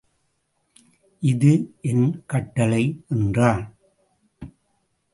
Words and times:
இது 1.19 1.51
என் 1.81 2.23
கட்டளை 2.25 2.83
என்றான். 3.09 3.63